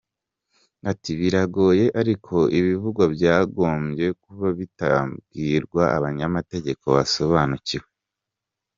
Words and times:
Ati 0.91 1.11
biragoye 1.19 1.85
ariko 2.01 2.35
ibivugwa 2.59 3.03
byagombye 3.15 4.07
kuba 4.23 4.47
bitabwirwa 4.59 5.83
abanyamategeko 5.97 6.85
basobanukiwe. 6.97 7.87